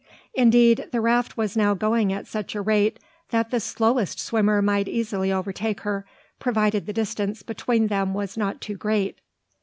[0.33, 2.97] Indeed, the raft was now going at such a rate,
[3.29, 6.07] that the slowest swimmer might easily overtake her,
[6.39, 9.19] provided the distance between them was not too great.